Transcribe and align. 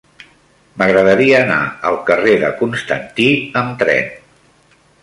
M'agradaria 0.81 1.35
anar 1.43 1.59
al 1.91 1.99
carrer 2.09 2.35
de 2.45 2.51
Constantí 2.63 3.31
amb 3.65 3.79
tren. 3.85 4.15